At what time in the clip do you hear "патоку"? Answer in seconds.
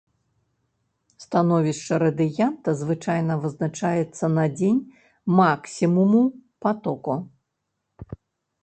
6.67-7.13